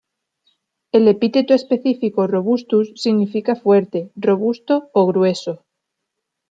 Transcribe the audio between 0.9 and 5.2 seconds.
El epíteto específico "robustus" significa fuerte, robusto o